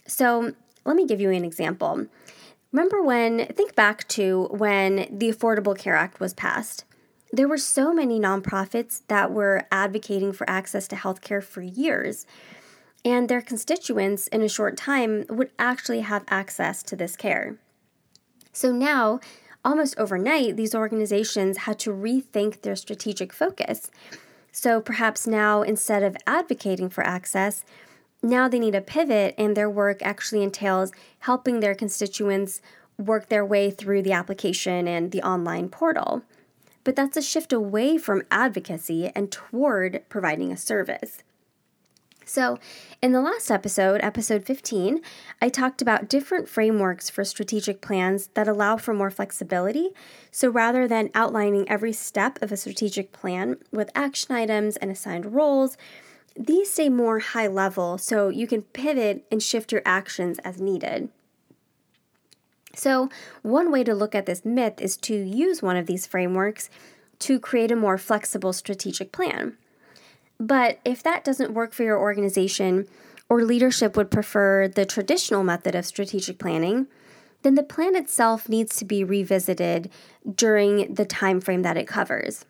So, 0.07 0.55
let 0.87 0.97
me 0.97 1.07
give 1.07 1.21
you 1.21 1.31
an 1.31 1.45
example. 1.45 2.07
Remember 2.73 3.03
when, 3.03 3.49
think 3.49 3.75
back 3.75 4.09
to 4.09 4.49
when 4.51 5.07
the 5.11 5.31
Affordable 5.31 5.79
Care 5.79 5.95
Act 5.95 6.21
was 6.21 6.33
passed. 6.33 6.87
There 7.33 7.49
were 7.49 7.59
so 7.59 7.93
many 7.93 8.19
nonprofits 8.19 9.03
that 9.09 9.31
were 9.31 9.67
advocating 9.71 10.33
for 10.33 10.49
access 10.49 10.89
to 10.89 10.97
healthcare 10.97 11.45
for 11.45 11.61
years 11.61 12.25
and 13.09 13.27
their 13.27 13.41
constituents 13.41 14.27
in 14.27 14.43
a 14.43 14.49
short 14.49 14.77
time 14.77 15.25
would 15.31 15.51
actually 15.59 16.01
have 16.01 16.25
access 16.29 16.83
to 16.83 16.95
this 16.95 17.17
care. 17.17 17.57
So 18.53 18.71
now, 18.71 19.21
almost 19.65 19.99
overnight, 19.99 20.57
these 20.57 20.75
organizations 20.75 21.59
had 21.59 21.79
to 21.81 21.91
rethink 21.91 22.61
their 22.61 22.77
strategic 22.77 23.33
focus. 23.33 23.91
So 24.53 24.83
perhaps 24.83 25.27
now, 25.27 25.63
instead 25.63 26.03
of 26.03 26.19
advocating 26.27 26.91
for 26.91 27.03
access, 27.03 27.65
now 28.23 28.47
they 28.47 28.59
need 28.59 28.75
a 28.75 28.83
pivot, 28.83 29.35
and 29.39 29.57
their 29.57 29.71
work 29.71 30.03
actually 30.03 30.43
entails 30.43 30.93
helping 31.21 31.61
their 31.61 31.75
constituents 31.75 32.61
work 32.99 33.31
their 33.31 33.47
way 33.47 33.71
through 33.71 34.03
the 34.03 34.13
application 34.13 34.87
and 34.87 35.13
the 35.13 35.23
online 35.23 35.71
portal. 35.71 36.25
But 36.85 36.95
that's 36.95 37.17
a 37.17 37.23
shift 37.23 37.55
away 37.55 37.97
from 37.97 38.25
advocacy 38.31 39.11
and 39.15 39.33
toward 39.33 40.03
providing 40.11 40.53
a 40.53 40.59
service. 40.59 41.23
So, 42.29 42.59
in 43.01 43.13
the 43.13 43.23
last 43.23 43.51
episode, 43.51 44.03
episode 44.03 44.45
15, 44.45 45.01
I 45.41 45.49
talked 45.49 45.81
about 45.81 46.11
different 46.11 46.47
frameworks 46.47 47.09
for 47.09 47.25
strategic 47.25 47.81
plans 47.81 48.27
that 48.35 48.47
allow 48.47 48.77
for 48.77 48.93
more 48.93 49.11
flexibility. 49.11 49.93
So, 50.31 50.51
rather 50.51 50.87
than 50.87 51.09
outlining 51.15 51.67
every 51.71 51.95
step 51.95 52.39
of 52.43 52.53
a 52.53 52.59
strategic 52.59 53.13
plan 53.13 53.57
with 53.73 53.91
action 53.95 54.35
items 54.35 54.77
and 54.77 54.91
assigned 54.91 55.33
roles, 55.33 55.79
these 56.37 56.71
stay 56.71 56.91
more 56.91 57.19
high 57.21 57.47
level 57.47 57.97
so 57.97 58.29
you 58.29 58.47
can 58.47 58.61
pivot 58.61 59.25
and 59.33 59.43
shift 59.43 59.73
your 59.73 59.83
actions 59.87 60.39
as 60.41 60.61
needed. 60.61 61.09
So, 62.75 63.09
one 63.41 63.73
way 63.73 63.83
to 63.85 63.95
look 63.95 64.15
at 64.15 64.27
this 64.27 64.45
myth 64.45 64.83
is 64.83 64.99
to 64.99 65.15
use 65.15 65.63
one 65.63 65.79
of 65.79 65.87
these 65.87 66.07
frameworks 66.07 66.69
to 67.21 67.41
create 67.41 67.73
a 67.73 67.77
more 67.77 67.97
flexible 67.97 68.53
strategic 68.53 69.13
plan. 69.13 69.57
But 70.41 70.79
if 70.85 71.03
that 71.03 71.25
doesn't 71.25 71.55
work 71.55 71.73
for 71.73 71.83
your 71.83 71.99
organization, 71.99 72.87
or 73.29 73.43
leadership 73.45 73.97
would 73.97 74.11
prefer 74.11 74.69
the 74.69 74.87
traditional 74.87 75.43
method 75.45 75.75
of 75.75 75.85
strategic 75.85 76.39
planning, 76.39 76.87
then 77.43 77.55
the 77.55 77.63
plan 77.63 77.95
itself 77.95 78.49
needs 78.49 78.77
to 78.77 78.85
be 78.85 79.05
revisited 79.05 79.91
during 80.35 80.95
the 80.95 81.05
time 81.05 81.41
frame 81.41 81.63
that 81.63 81.77
it 81.77 81.87
covers. 81.87 82.45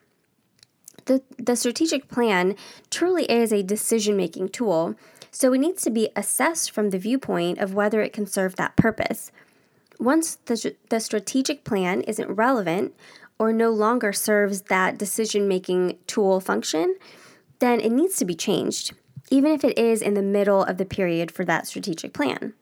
The, 1.06 1.22
the 1.38 1.56
strategic 1.56 2.08
plan 2.08 2.54
truly 2.90 3.24
is 3.30 3.52
a 3.52 3.62
decision 3.62 4.16
making 4.16 4.50
tool, 4.50 4.94
so 5.30 5.52
it 5.52 5.58
needs 5.58 5.82
to 5.82 5.90
be 5.90 6.10
assessed 6.14 6.70
from 6.70 6.90
the 6.90 6.98
viewpoint 6.98 7.58
of 7.58 7.74
whether 7.74 8.02
it 8.02 8.12
can 8.12 8.26
serve 8.26 8.56
that 8.56 8.76
purpose. 8.76 9.32
Once 9.98 10.36
the, 10.46 10.74
the 10.90 11.00
strategic 11.00 11.64
plan 11.64 12.02
isn't 12.02 12.30
relevant 12.30 12.94
or 13.38 13.52
no 13.52 13.70
longer 13.70 14.12
serves 14.12 14.62
that 14.62 14.98
decision 14.98 15.48
making 15.48 15.98
tool 16.06 16.40
function, 16.40 16.96
then 17.58 17.80
it 17.80 17.92
needs 17.92 18.16
to 18.16 18.24
be 18.24 18.34
changed, 18.34 18.92
even 19.30 19.52
if 19.52 19.64
it 19.64 19.78
is 19.78 20.02
in 20.02 20.14
the 20.14 20.22
middle 20.22 20.62
of 20.62 20.76
the 20.78 20.84
period 20.84 21.30
for 21.30 21.44
that 21.44 21.66
strategic 21.66 22.12
plan. 22.12 22.54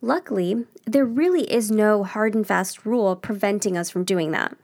Luckily, 0.00 0.66
there 0.84 1.04
really 1.04 1.50
is 1.52 1.70
no 1.70 2.02
hard 2.02 2.34
and 2.34 2.46
fast 2.46 2.84
rule 2.84 3.14
preventing 3.14 3.76
us 3.76 3.88
from 3.88 4.04
doing 4.04 4.32
that. 4.32 4.56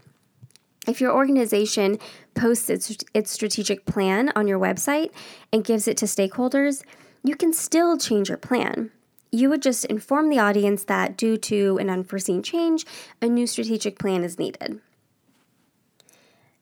If 0.86 1.00
your 1.00 1.12
organization 1.12 1.98
posts 2.34 2.70
its, 2.70 2.96
its 3.12 3.30
strategic 3.30 3.84
plan 3.84 4.32
on 4.34 4.48
your 4.48 4.58
website 4.58 5.10
and 5.52 5.64
gives 5.64 5.86
it 5.86 5.96
to 5.98 6.06
stakeholders, 6.06 6.82
you 7.22 7.36
can 7.36 7.52
still 7.52 7.98
change 7.98 8.30
your 8.30 8.38
plan. 8.38 8.90
You 9.30 9.50
would 9.50 9.62
just 9.62 9.84
inform 9.84 10.30
the 10.30 10.38
audience 10.38 10.84
that 10.84 11.16
due 11.16 11.36
to 11.36 11.76
an 11.78 11.90
unforeseen 11.90 12.42
change, 12.42 12.86
a 13.20 13.26
new 13.26 13.46
strategic 13.46 13.98
plan 13.98 14.24
is 14.24 14.38
needed. 14.38 14.80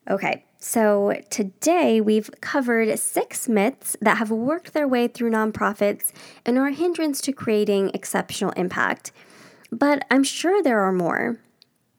Okay, 0.09 0.43
so 0.59 1.19
today 1.29 2.01
we've 2.01 2.31
covered 2.41 2.97
six 2.97 3.47
myths 3.47 3.95
that 4.01 4.17
have 4.17 4.31
worked 4.31 4.73
their 4.73 4.87
way 4.87 5.07
through 5.07 5.31
nonprofits 5.31 6.11
and 6.45 6.57
are 6.57 6.67
a 6.67 6.73
hindrance 6.73 7.21
to 7.21 7.31
creating 7.31 7.91
exceptional 7.93 8.51
impact. 8.51 9.11
But 9.71 10.05
I'm 10.09 10.23
sure 10.23 10.63
there 10.63 10.81
are 10.81 10.91
more. 10.91 11.39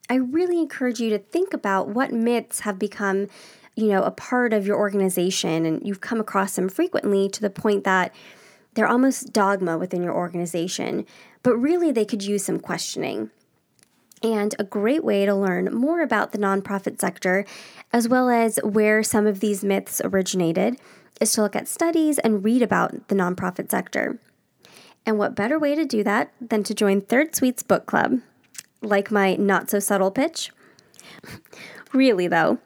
I 0.09 0.15
really 0.15 0.59
encourage 0.59 0.99
you 0.99 1.09
to 1.11 1.19
think 1.19 1.53
about 1.53 1.89
what 1.89 2.11
myths 2.11 2.61
have 2.61 2.79
become, 2.79 3.27
you 3.75 3.87
know, 3.87 4.03
a 4.03 4.11
part 4.11 4.53
of 4.53 4.67
your 4.67 4.77
organization 4.77 5.65
and 5.65 5.85
you've 5.87 6.01
come 6.01 6.19
across 6.19 6.55
them 6.55 6.67
frequently 6.67 7.29
to 7.29 7.41
the 7.41 7.49
point 7.49 7.85
that 7.85 8.13
they're 8.73 8.87
almost 8.87 9.31
dogma 9.31 9.77
within 9.77 10.03
your 10.03 10.13
organization, 10.13 11.05
but 11.43 11.55
really 11.55 11.91
they 11.91 12.05
could 12.05 12.23
use 12.23 12.43
some 12.43 12.59
questioning. 12.59 13.29
And 14.21 14.53
a 14.59 14.63
great 14.63 15.03
way 15.03 15.25
to 15.25 15.33
learn 15.33 15.73
more 15.73 16.01
about 16.01 16.31
the 16.31 16.37
nonprofit 16.37 16.99
sector, 16.99 17.45
as 17.93 18.07
well 18.07 18.29
as 18.29 18.59
where 18.63 19.01
some 19.01 19.25
of 19.25 19.39
these 19.39 19.63
myths 19.63 20.01
originated, 20.03 20.77
is 21.21 21.33
to 21.33 21.41
look 21.41 21.55
at 21.55 21.67
studies 21.67 22.19
and 22.19 22.43
read 22.43 22.61
about 22.61 23.07
the 23.07 23.15
nonprofit 23.15 23.71
sector. 23.71 24.19
And 25.05 25.17
what 25.17 25.35
better 25.35 25.57
way 25.57 25.75
to 25.75 25.85
do 25.85 26.03
that 26.03 26.31
than 26.41 26.63
to 26.63 26.73
join 26.73 27.01
Third 27.01 27.35
Suite's 27.35 27.63
book 27.63 27.85
club? 27.85 28.19
Like 28.81 29.11
my 29.11 29.35
not 29.35 29.69
so 29.69 29.79
subtle 29.79 30.11
pitch? 30.11 30.51
really, 31.93 32.27
though, 32.27 32.59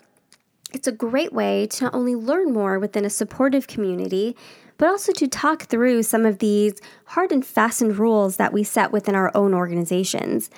it's 0.74 0.88
a 0.88 0.92
great 0.92 1.34
way 1.34 1.68
to 1.68 1.86
not 1.86 1.96
only 1.96 2.16
learn 2.16 2.52
more 2.52 2.80
within 2.80 3.06
a 3.06 3.10
supportive 3.10 3.68
community, 3.68 4.36
but 4.78 4.90
also 4.90 5.12
to 5.14 5.28
talk 5.28 5.64
through 5.64 6.04
some 6.04 6.26
of 6.26 6.40
these 6.40 6.74
hard 7.06 7.32
and 7.32 7.46
fastened 7.46 7.98
rules 7.98 8.38
that 8.38 8.52
we 8.52 8.64
set 8.64 8.92
within 8.92 9.14
our 9.16 9.32
own 9.36 9.54
organizations 9.54 10.50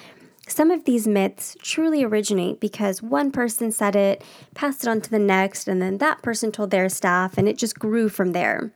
some 0.47 0.69
of 0.69 0.85
these 0.85 1.07
myths 1.07 1.57
truly 1.61 2.03
originate 2.03 2.59
because 2.59 3.01
one 3.01 3.31
person 3.31 3.71
said 3.71 3.95
it, 3.95 4.23
passed 4.53 4.83
it 4.83 4.89
on 4.89 5.01
to 5.01 5.09
the 5.09 5.19
next, 5.19 5.67
and 5.67 5.81
then 5.81 5.97
that 5.97 6.21
person 6.21 6.51
told 6.51 6.71
their 6.71 6.87
staff, 6.89 7.37
and 7.37 7.47
it 7.47 7.57
just 7.57 7.79
grew 7.79 8.09
from 8.09 8.31
there. 8.31 8.71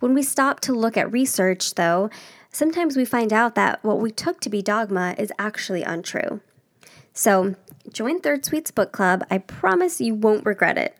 When 0.00 0.14
we 0.14 0.22
stop 0.22 0.60
to 0.60 0.72
look 0.72 0.96
at 0.96 1.12
research, 1.12 1.74
though, 1.74 2.10
sometimes 2.50 2.96
we 2.96 3.04
find 3.04 3.32
out 3.32 3.54
that 3.54 3.82
what 3.82 3.98
we 3.98 4.10
took 4.10 4.40
to 4.40 4.50
be 4.50 4.62
dogma 4.62 5.14
is 5.18 5.32
actually 5.38 5.82
untrue. 5.82 6.40
So, 7.12 7.54
join 7.92 8.20
Third 8.20 8.44
Suite's 8.44 8.70
book 8.70 8.92
club. 8.92 9.24
I 9.30 9.38
promise 9.38 10.00
you 10.00 10.14
won't 10.14 10.46
regret 10.46 10.78
it. 10.78 10.96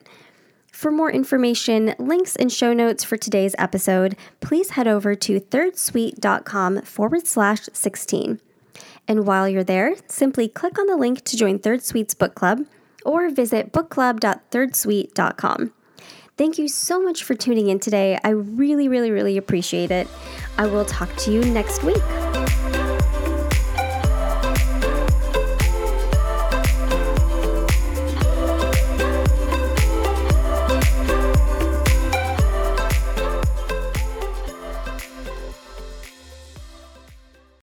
For 0.73 0.91
more 0.91 1.11
information, 1.11 1.95
links, 1.99 2.37
and 2.37 2.51
show 2.51 2.73
notes 2.73 3.05
for 3.05 3.17
today's 3.17 3.55
episode, 3.59 4.17
please 4.41 4.71
head 4.71 4.89
over 4.89 5.15
to 5.15 5.41
thirdsuite.com 5.41 6.83
forward 6.83 7.27
slash 7.27 7.69
16. 7.73 8.41
And 9.11 9.27
while 9.27 9.47
you're 9.49 9.65
there, 9.65 9.97
simply 10.07 10.47
click 10.47 10.79
on 10.79 10.87
the 10.87 10.97
link 10.97 11.25
to 11.25 11.37
join 11.37 11.59
Third 11.59 11.83
Suite's 11.83 12.15
book 12.15 12.37
club 12.37 12.61
or 13.05 13.29
visit 13.29 13.73
bookclub.thirdsuite.com. 13.73 15.73
Thank 16.37 16.59
you 16.59 16.69
so 16.69 17.03
much 17.03 17.25
for 17.25 17.35
tuning 17.35 17.71
in 17.71 17.81
today. 17.81 18.21
I 18.23 18.29
really, 18.29 18.87
really, 18.87 19.11
really 19.11 19.37
appreciate 19.37 19.91
it. 19.91 20.07
I 20.59 20.69
will 20.69 20.85
talk 20.85 21.13
to 21.17 21.33
you 21.33 21.45
next 21.45 21.83
week. 21.83 22.01